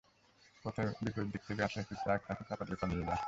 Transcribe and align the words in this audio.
পথে 0.65 0.83
বিপরীত 1.03 1.27
দিক 1.33 1.41
থেকে 1.47 1.61
আসা 1.63 1.77
একটি 1.79 1.95
ট্রাক 2.01 2.19
তাঁকে 2.27 2.43
চাপা 2.49 2.63
দিয়ে 2.65 2.79
পালিয়ে 2.81 3.07
যায়। 3.07 3.19